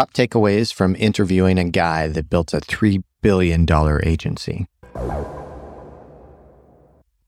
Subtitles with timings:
[0.00, 3.66] Top takeaways from interviewing a guy that built a $3 billion
[4.02, 4.66] agency.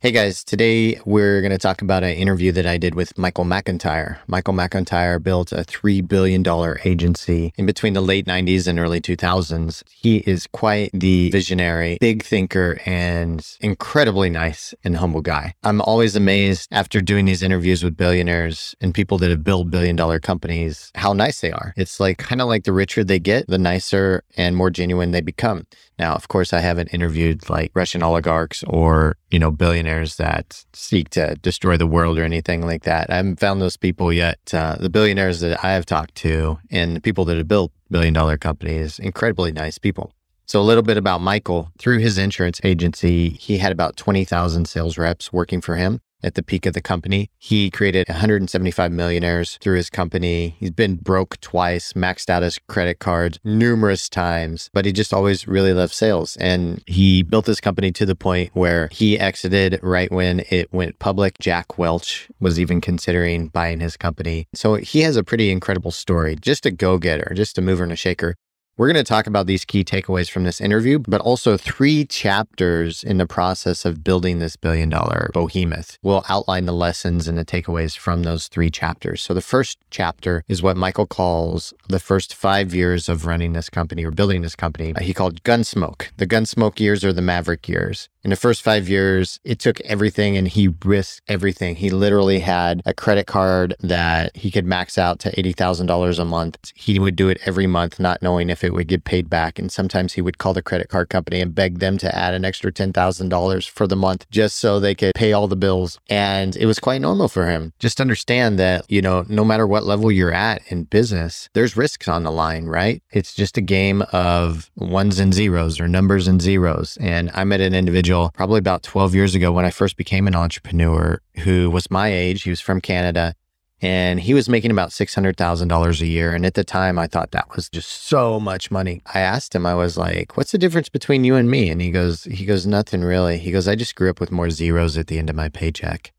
[0.03, 3.45] Hey guys, today we're going to talk about an interview that I did with Michael
[3.45, 4.19] McIntyre.
[4.27, 6.45] Michael McIntyre built a $3 billion
[6.85, 9.85] agency in between the late 90s and early 2000s.
[9.89, 15.55] He is quite the visionary, big thinker, and incredibly nice and humble guy.
[15.63, 19.95] I'm always amazed after doing these interviews with billionaires and people that have built billion
[19.95, 21.75] dollar companies how nice they are.
[21.77, 25.21] It's like kind of like the richer they get, the nicer and more genuine they
[25.21, 25.65] become.
[25.97, 31.11] Now, of course, I haven't interviewed like Russian oligarchs or, you know, billionaires that seek
[31.11, 33.11] to destroy the world or anything like that.
[33.11, 34.39] I haven't found those people yet.
[34.53, 38.15] Uh, the billionaires that I have talked to and the people that have built billion
[38.15, 40.13] dollar companies, incredibly nice people.
[40.47, 41.71] So, a little bit about Michael.
[41.79, 46.43] Through his insurance agency, he had about 20,000 sales reps working for him at the
[46.43, 47.31] peak of the company.
[47.39, 50.57] He created 175 millionaires through his company.
[50.59, 55.47] He's been broke twice, maxed out his credit cards numerous times, but he just always
[55.47, 56.37] really loved sales.
[56.39, 60.99] And he built this company to the point where he exited right when it went
[60.99, 61.39] public.
[61.39, 64.47] Jack Welch was even considering buying his company.
[64.55, 67.93] So he has a pretty incredible story, just a go getter, just a mover and
[67.93, 68.37] a shaker.
[68.79, 73.05] We're going to talk about these key takeaways from this interview, but also three chapters
[73.05, 75.99] in the process of building this billion dollar behemoth.
[76.03, 79.21] We'll outline the lessons and the takeaways from those three chapters.
[79.21, 83.69] So, the first chapter is what Michael calls the first five years of running this
[83.69, 84.95] company or building this company.
[85.03, 86.09] He called Gunsmoke.
[86.17, 88.09] The Gunsmoke years are the Maverick years.
[88.25, 91.75] In the first five years, it took everything and he risked everything.
[91.75, 96.73] He literally had a credit card that he could max out to $80,000 a month.
[96.77, 99.59] He would do it every month, not knowing if it would get paid back.
[99.59, 102.45] And sometimes he would call the credit card company and beg them to add an
[102.45, 105.99] extra $10,000 for the month just so they could pay all the bills.
[106.09, 107.73] And it was quite normal for him.
[107.81, 112.07] Just understand that, you know, no matter what level you're at in business, there's risks
[112.07, 113.03] on the line, right?
[113.11, 116.97] It's just a game of ones and zeros or numbers and zeros.
[117.01, 120.35] And I met an individual probably about 12 years ago when I first became an
[120.35, 122.43] entrepreneur who was my age.
[122.43, 123.35] He was from Canada
[123.81, 126.33] and he was making about $600,000 a year.
[126.33, 129.03] And at the time, I thought that was just so much money.
[129.13, 131.69] I asked him, I was like, what's the difference between you and me?
[131.69, 133.39] And he goes, he goes, nothing really.
[133.39, 136.13] He goes, I just grew up with more zeros at the end of my paycheck.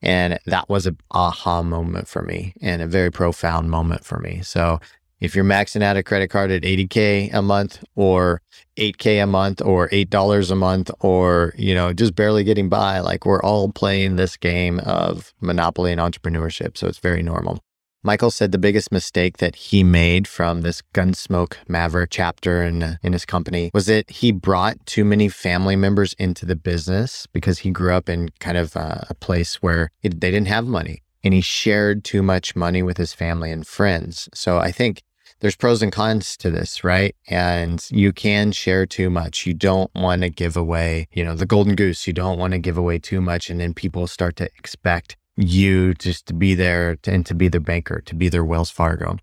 [0.00, 4.40] And that was a aha moment for me and a very profound moment for me.
[4.42, 4.80] So
[5.20, 8.40] if you're maxing out a credit card at 80k a month or
[8.76, 13.26] 8k a month or $8 a month or you know just barely getting by like
[13.26, 17.60] we're all playing this game of monopoly and entrepreneurship so it's very normal.
[18.02, 23.12] Michael said the biggest mistake that he made from this gunsmoke maverick chapter in, in
[23.12, 27.70] his company was that he brought too many family members into the business because he
[27.70, 31.34] grew up in kind of a, a place where it, they didn't have money and
[31.34, 34.30] he shared too much money with his family and friends.
[34.32, 35.02] So i think
[35.40, 37.14] there's pros and cons to this, right?
[37.28, 39.46] And you can share too much.
[39.46, 42.06] You don't want to give away, you know, the golden goose.
[42.06, 43.50] You don't want to give away too much.
[43.50, 47.60] And then people start to expect you just to be there and to be their
[47.60, 49.16] banker, to be their Wells Fargo.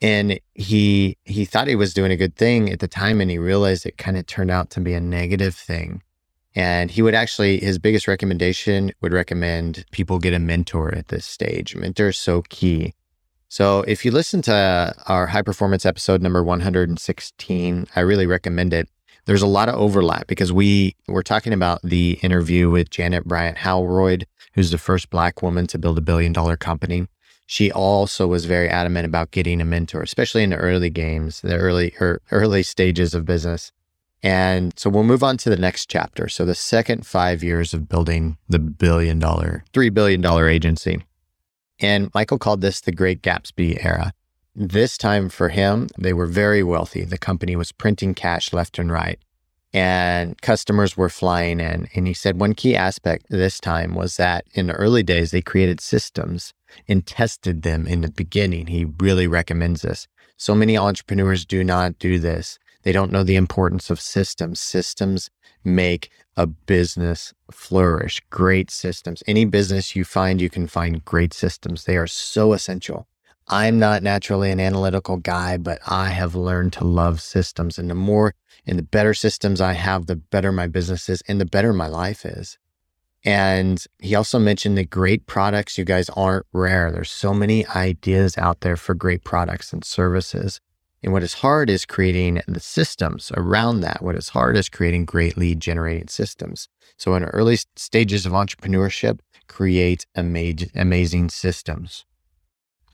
[0.00, 3.38] And he he thought he was doing a good thing at the time and he
[3.38, 6.02] realized it kind of turned out to be a negative thing.
[6.56, 11.26] And he would actually, his biggest recommendation would recommend people get a mentor at this
[11.26, 11.74] stage.
[11.74, 12.94] Mentor is so key.
[13.54, 18.88] So if you listen to our high performance episode number 116, I really recommend it.
[19.26, 23.58] There's a lot of overlap because we were talking about the interview with Janet Bryant
[23.58, 27.06] Howroyd, who's the first black woman to build a billion dollar company.
[27.46, 31.54] She also was very adamant about getting a mentor, especially in the early games, the
[31.54, 33.70] early er, early stages of business.
[34.20, 36.28] And so we'll move on to the next chapter.
[36.28, 41.04] So the second five years of building the billion dollar, $3 billion agency.
[41.80, 44.12] And Michael called this the Great Gatsby era.
[44.54, 47.04] This time for him, they were very wealthy.
[47.04, 49.18] The company was printing cash left and right,
[49.72, 51.88] and customers were flying in.
[51.94, 55.42] And he said one key aspect this time was that in the early days, they
[55.42, 56.54] created systems
[56.86, 58.68] and tested them in the beginning.
[58.68, 60.06] He really recommends this.
[60.36, 62.58] So many entrepreneurs do not do this.
[62.84, 64.60] They don't know the importance of systems.
[64.60, 65.30] Systems
[65.64, 68.20] make a business flourish.
[68.30, 69.22] Great systems.
[69.26, 71.84] Any business you find, you can find great systems.
[71.84, 73.06] They are so essential.
[73.48, 77.78] I'm not naturally an analytical guy, but I have learned to love systems.
[77.78, 78.34] And the more
[78.66, 81.86] and the better systems I have, the better my business is and the better my
[81.86, 82.58] life is.
[83.24, 86.92] And he also mentioned that great products, you guys aren't rare.
[86.92, 90.60] There's so many ideas out there for great products and services.
[91.04, 94.02] And what is hard is creating the systems around that.
[94.02, 96.70] What is hard is creating great lead generating systems.
[96.96, 102.06] So, in early stages of entrepreneurship, create ama- amazing systems.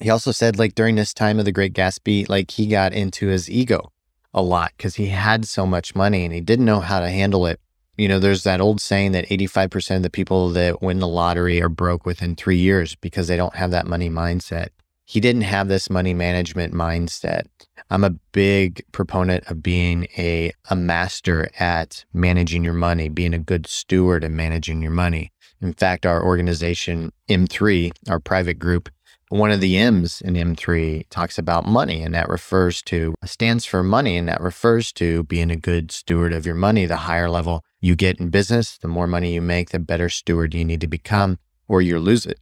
[0.00, 3.28] He also said, like, during this time of the Great Gatsby, like, he got into
[3.28, 3.92] his ego
[4.34, 7.46] a lot because he had so much money and he didn't know how to handle
[7.46, 7.60] it.
[7.96, 11.62] You know, there's that old saying that 85% of the people that win the lottery
[11.62, 14.70] are broke within three years because they don't have that money mindset.
[15.10, 17.46] He didn't have this money management mindset.
[17.90, 23.40] I'm a big proponent of being a, a master at managing your money, being a
[23.40, 25.32] good steward and managing your money.
[25.60, 28.88] In fact, our organization, M3, our private group,
[29.30, 33.82] one of the M's in M3 talks about money, and that refers to, stands for
[33.82, 36.86] money, and that refers to being a good steward of your money.
[36.86, 40.54] The higher level you get in business, the more money you make, the better steward
[40.54, 42.38] you need to become, or you lose it.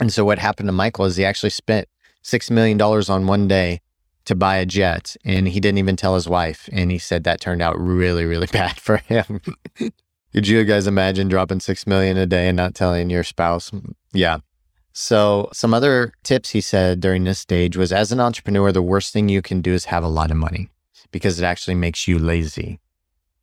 [0.00, 1.86] And so, what happened to Michael is he actually spent
[2.24, 3.80] $6 million on one day
[4.24, 6.68] to buy a jet, and he didn't even tell his wife.
[6.72, 9.40] And he said that turned out really, really bad for him.
[10.32, 13.70] Could you guys imagine dropping six million a day and not telling your spouse?
[14.12, 14.40] Yeah,
[15.00, 19.12] so, some other tips he said during this stage was as an entrepreneur, the worst
[19.12, 20.70] thing you can do is have a lot of money
[21.12, 22.80] because it actually makes you lazy.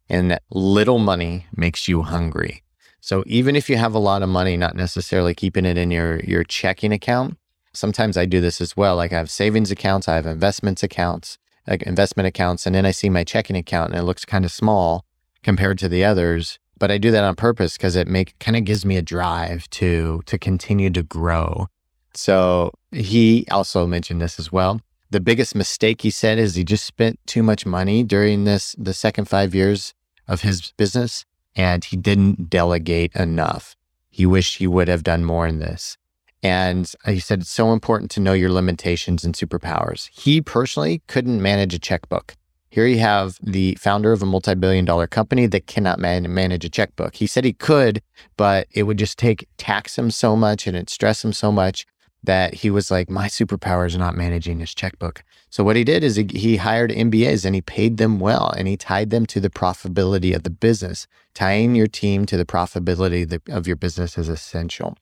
[0.09, 2.61] And little money makes you hungry.
[2.99, 6.19] So, even if you have a lot of money, not necessarily keeping it in your,
[6.25, 7.37] your checking account,
[7.75, 8.95] sometimes I do this as well.
[8.95, 11.37] Like I have savings accounts, I have investments accounts,
[11.67, 14.51] like investment accounts, and then I see my checking account and it looks kind of
[14.51, 15.05] small
[15.43, 18.65] compared to the others but I do that on purpose because it make kind of
[18.65, 21.67] gives me a drive to to continue to grow.
[22.13, 24.81] So he also mentioned this as well.
[25.11, 28.93] The biggest mistake he said is he just spent too much money during this the
[28.93, 29.93] second 5 years
[30.27, 31.25] of his business
[31.55, 33.75] and he didn't delegate enough.
[34.09, 35.97] He wished he would have done more in this.
[36.45, 40.11] And he said it's so important to know your limitations and superpowers.
[40.13, 42.35] He personally couldn't manage a checkbook.
[42.69, 46.63] Here you have the founder of a multi billion dollar company that cannot man- manage
[46.63, 47.15] a checkbook.
[47.15, 47.99] He said he could,
[48.37, 51.87] but it would just take tax him so much and it stress him so much
[52.23, 55.23] that he was like, my superpower is not managing his checkbook.
[55.49, 58.67] So what he did is he, he hired MBAs and he paid them well and
[58.67, 61.07] he tied them to the profitability of the business.
[61.33, 64.95] Tying your team to the profitability of your business is essential.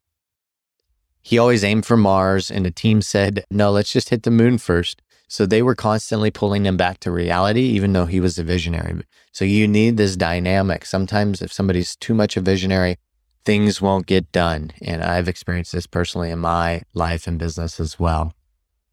[1.23, 4.57] He always aimed for Mars and the team said, no, let's just hit the moon
[4.57, 5.01] first.
[5.29, 9.01] So they were constantly pulling him back to reality, even though he was a visionary.
[9.31, 10.85] So you need this dynamic.
[10.85, 12.97] Sometimes if somebody's too much a visionary,
[13.45, 14.71] things won't get done.
[14.81, 18.33] And I've experienced this personally in my life and business as well.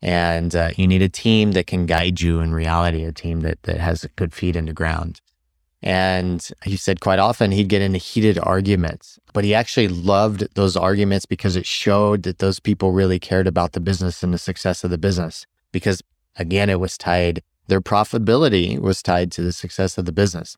[0.01, 3.63] And uh, you need a team that can guide you in reality, a team that,
[3.65, 5.21] that has good feet in the ground.
[5.83, 10.77] And he said quite often he'd get into heated arguments, but he actually loved those
[10.77, 14.85] arguments because it showed that those people really cared about the business and the success
[14.85, 15.47] of the business.
[15.73, 16.03] Because
[16.37, 20.57] Again, it was tied, their profitability was tied to the success of the business.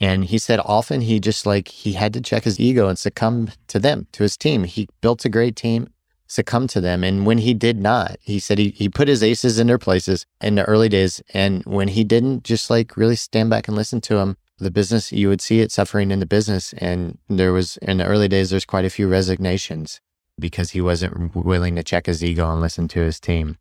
[0.00, 3.50] And he said often he just like, he had to check his ego and succumb
[3.66, 4.64] to them, to his team.
[4.64, 5.88] He built a great team,
[6.28, 7.02] succumbed to them.
[7.02, 10.24] And when he did not, he said he, he put his aces in their places
[10.40, 11.20] in the early days.
[11.34, 15.12] And when he didn't just like really stand back and listen to him, the business,
[15.12, 16.72] you would see it suffering in the business.
[16.74, 20.00] And there was, in the early days, there's quite a few resignations
[20.38, 23.58] because he wasn't willing to check his ego and listen to his team.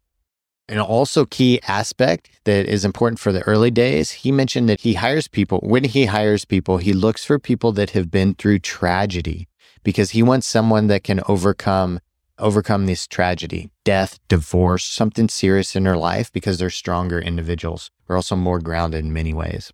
[0.70, 4.96] An also key aspect that is important for the early days, he mentioned that he
[4.96, 5.60] hires people.
[5.64, 9.48] When he hires people, he looks for people that have been through tragedy
[9.84, 12.02] because he wants someone that can overcome
[12.40, 17.90] overcome this tragedy, death, divorce, something serious in their life because they're stronger individuals.
[18.06, 19.72] They're also more grounded in many ways.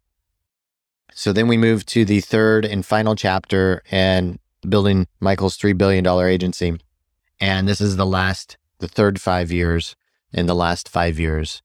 [1.15, 6.05] So then we move to the third and final chapter and building Michael's $3 billion
[6.07, 6.79] agency.
[7.39, 9.95] And this is the last, the third five years
[10.31, 11.61] in the last five years.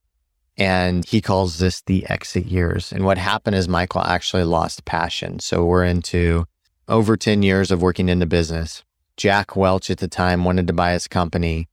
[0.57, 2.93] And he calls this the exit years.
[2.93, 5.39] And what happened is Michael actually lost passion.
[5.39, 6.47] So we're into
[6.89, 8.83] over 10 years of working in the business.
[9.17, 11.69] Jack Welch at the time wanted to buy his company.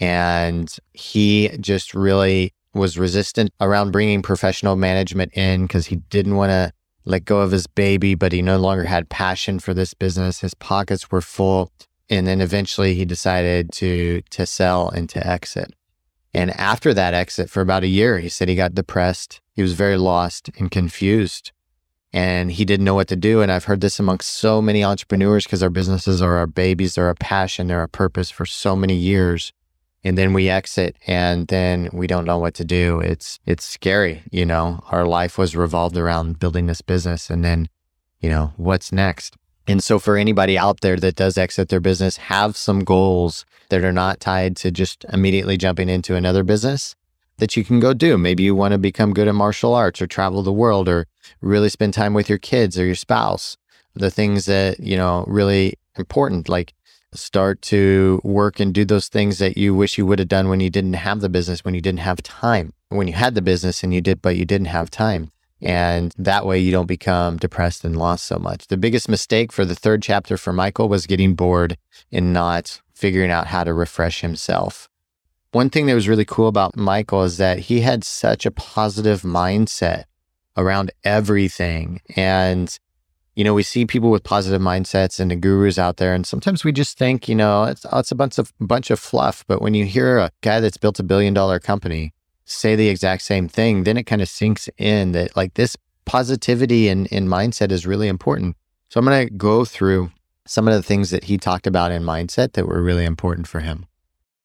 [0.00, 6.50] And he just really was resistant around bringing professional management in because he didn't want
[6.50, 6.72] to
[7.06, 10.40] let go of his baby, but he no longer had passion for this business.
[10.40, 11.72] His pockets were full.
[12.10, 15.74] And then eventually he decided to, to sell and to exit.
[16.34, 19.40] And after that exit for about a year, he said he got depressed.
[19.54, 21.52] He was very lost and confused
[22.16, 23.42] and he didn't know what to do.
[23.42, 27.10] And I've heard this amongst so many entrepreneurs because our businesses are our babies, they're
[27.10, 29.52] a passion, they're a purpose for so many years.
[30.06, 33.00] And then we exit and then we don't know what to do.
[33.00, 34.84] It's it's scary, you know.
[34.92, 37.68] Our life was revolved around building this business and then,
[38.20, 39.34] you know, what's next?
[39.66, 43.82] And so, for anybody out there that does exit their business, have some goals that
[43.82, 46.94] are not tied to just immediately jumping into another business
[47.38, 48.16] that you can go do.
[48.16, 51.08] Maybe you want to become good at martial arts or travel the world or
[51.40, 53.56] really spend time with your kids or your spouse.
[53.94, 56.74] The things that, you know, really important, like
[57.16, 60.60] Start to work and do those things that you wish you would have done when
[60.60, 63.82] you didn't have the business, when you didn't have time, when you had the business
[63.82, 65.30] and you did, but you didn't have time.
[65.62, 68.66] And that way you don't become depressed and lost so much.
[68.66, 71.78] The biggest mistake for the third chapter for Michael was getting bored
[72.12, 74.88] and not figuring out how to refresh himself.
[75.52, 79.22] One thing that was really cool about Michael is that he had such a positive
[79.22, 80.04] mindset
[80.56, 82.00] around everything.
[82.14, 82.78] And,
[83.36, 86.14] you know, we see people with positive mindsets and the gurus out there.
[86.14, 88.98] And sometimes we just think, you know, it's, oh, it's a bunch of bunch of
[88.98, 89.44] fluff.
[89.46, 92.14] But when you hear a guy that's built a billion dollar company
[92.46, 95.76] say the exact same thing, then it kind of sinks in that like this
[96.06, 98.56] positivity and, and mindset is really important.
[98.88, 100.12] So I'm going to go through
[100.46, 103.60] some of the things that he talked about in mindset that were really important for
[103.60, 103.86] him.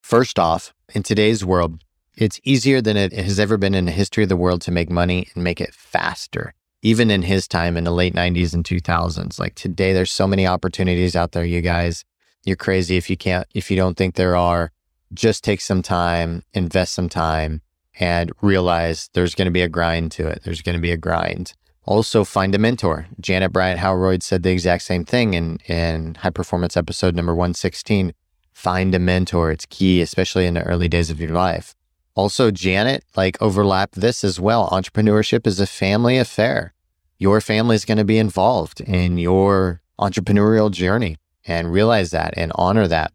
[0.02, 1.84] First off, in today's world,
[2.18, 4.90] it's easier than it has ever been in the history of the world to make
[4.90, 6.56] money and make it faster.
[6.82, 9.40] Even in his time in the late 90s and 2000s.
[9.40, 12.06] Like today, there's so many opportunities out there, you guys.
[12.44, 14.72] You're crazy if you can't, if you don't think there are.
[15.14, 17.62] Just take some time, invest some time,
[18.00, 20.42] and realize there's going to be a grind to it.
[20.44, 21.54] There's going to be a grind.
[21.86, 23.08] Also, find a mentor.
[23.20, 28.14] Janet Bryant Howroyd said the exact same thing in, in High Performance episode number 116.
[28.54, 29.52] Find a mentor.
[29.52, 31.76] It's key, especially in the early days of your life.
[32.22, 34.70] Also, Janet, like overlap this as well.
[34.70, 36.72] Entrepreneurship is a family affair.
[37.18, 42.52] Your family is going to be involved in your entrepreneurial journey and realize that and
[42.54, 43.12] honor that.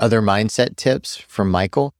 [0.00, 1.94] Other mindset tips from Michael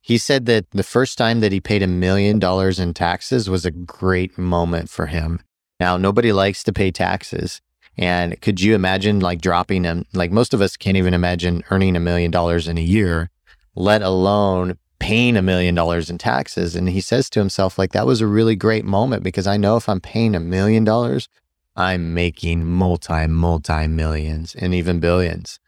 [0.00, 3.66] he said that the first time that he paid a million dollars in taxes was
[3.66, 5.40] a great moment for him.
[5.80, 7.60] Now, nobody likes to pay taxes.
[7.98, 10.04] And could you imagine like dropping them?
[10.14, 13.28] Like most of us can't even imagine earning a million dollars in a year,
[13.74, 14.78] let alone
[15.10, 16.76] paying a million dollars in taxes.
[16.76, 19.76] And he says to himself, like, that was a really great moment because I know
[19.76, 21.28] if I'm paying a million dollars,
[21.74, 25.58] I'm making multi, multi millions and even billions.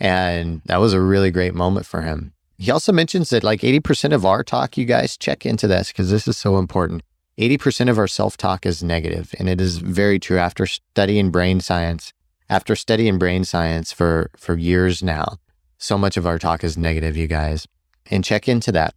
[0.00, 2.32] And that was a really great moment for him.
[2.56, 6.10] He also mentions that like 80% of our talk, you guys check into this because
[6.10, 7.02] this is so important.
[7.38, 11.60] 80% of our self talk is negative, and it is very true after studying brain
[11.60, 12.14] science.
[12.48, 15.36] After studying brain science for, for years now,
[15.76, 17.66] so much of our talk is negative, you guys.
[18.10, 18.94] And check into that.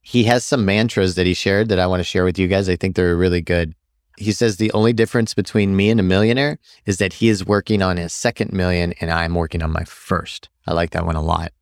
[0.00, 2.68] He has some mantras that he shared that I want to share with you guys.
[2.68, 3.74] I think they're really good.
[4.16, 7.82] He says the only difference between me and a millionaire is that he is working
[7.82, 10.48] on his second million and I'm working on my first.
[10.66, 11.52] I like that one a lot.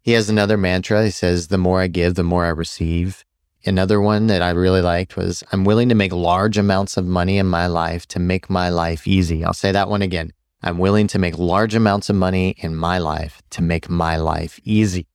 [0.00, 1.04] He has another mantra.
[1.04, 3.24] He says, The more I give, the more I receive.
[3.66, 7.36] Another one that I really liked was, I'm willing to make large amounts of money
[7.36, 9.44] in my life to make my life easy.
[9.44, 10.32] I'll say that one again.
[10.62, 14.60] I'm willing to make large amounts of money in my life to make my life
[14.64, 15.06] easy.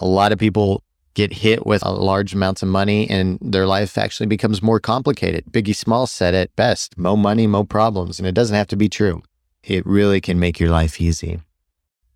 [0.00, 0.82] A lot of people
[1.14, 5.44] get hit with large amounts of money and their life actually becomes more complicated.
[5.50, 8.18] Biggie Small said it best, mo money, mo problems.
[8.18, 9.22] And it doesn't have to be true.
[9.62, 11.40] It really can make your life easy.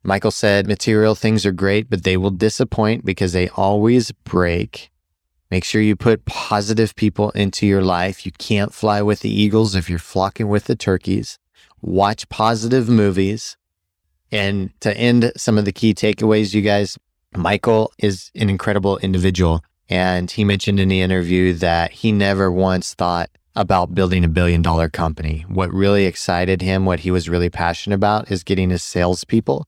[0.03, 4.91] Michael said, material things are great, but they will disappoint because they always break.
[5.51, 8.27] Make sure you put positive people into your life.
[8.27, 11.39] You can't fly with the eagles if you're flocking with the turkeys.
[11.81, 13.57] Watch positive movies.
[14.33, 16.99] And to end some of the key takeaways, you guys,
[17.37, 19.63] Michael is an incredible individual.
[19.89, 24.63] And he mentioned in the interview that he never once thought about building a billion
[24.63, 25.45] dollar company.
[25.49, 29.67] What really excited him, what he was really passionate about is getting his salespeople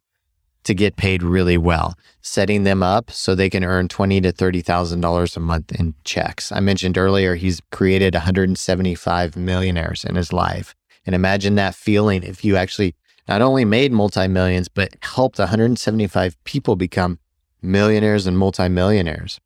[0.65, 4.63] to get paid really well, setting them up so they can earn twenty to thirty
[4.63, 6.51] thousand dollars a month in checks.
[6.51, 12.45] I mentioned earlier he's created 175 millionaires in his life, and imagine that feeling if
[12.45, 12.97] you actually
[13.29, 17.21] not only made multi millions but helped 175 people become
[17.67, 19.41] millionaires and multimillionaires.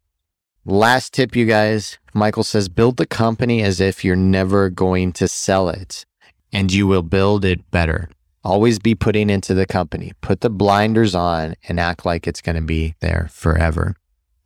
[0.65, 1.99] Last tip, you guys.
[2.15, 6.05] Michael says build the company as if you're never going to sell it,
[6.53, 8.11] and you will build it better
[8.45, 10.13] always be putting into the company.
[10.21, 13.97] Put the blinders on and act like it's going to be there forever.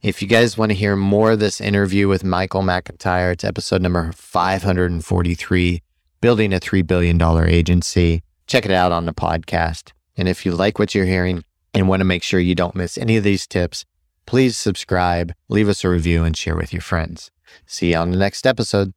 [0.03, 3.83] If you guys want to hear more of this interview with Michael McIntyre, it's episode
[3.83, 5.83] number 543
[6.21, 8.23] Building a $3 billion agency.
[8.47, 9.93] Check it out on the podcast.
[10.17, 12.97] And if you like what you're hearing and want to make sure you don't miss
[12.97, 13.85] any of these tips,
[14.27, 17.31] please subscribe, leave us a review, and share with your friends.
[17.67, 18.93] See you on the next episode.